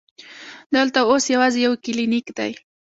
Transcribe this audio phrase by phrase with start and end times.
[0.75, 2.51] دلته اوس یوازې یو کلینک دی.